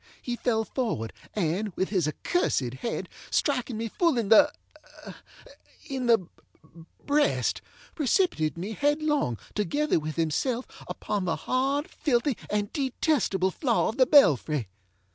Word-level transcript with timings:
He 0.19 0.35
fell 0.35 0.65
forward, 0.65 1.13
and, 1.35 1.75
with 1.75 1.89
his 1.89 2.07
accursed 2.07 2.73
head, 2.81 3.07
striking 3.29 3.77
me 3.77 3.87
full 3.87 4.17
in 4.17 4.29
theŌĆöin 4.31 6.07
the 6.07 6.27
breast, 7.05 7.61
precipitated 7.93 8.57
me 8.57 8.71
headlong, 8.71 9.37
together 9.53 9.99
with 9.99 10.15
himself, 10.15 10.65
upon 10.87 11.25
the 11.25 11.35
hard, 11.45 11.87
filthy, 11.87 12.35
and 12.49 12.73
detestable 12.73 13.51
floor 13.51 13.89
of 13.89 13.97
the 13.97 14.07
belfry. 14.07 14.69